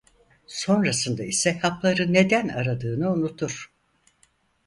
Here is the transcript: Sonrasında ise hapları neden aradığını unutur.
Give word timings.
Sonrasında 0.47 1.23
ise 1.23 1.57
hapları 1.59 2.13
neden 2.13 2.47
aradığını 2.47 3.13
unutur. 3.13 3.71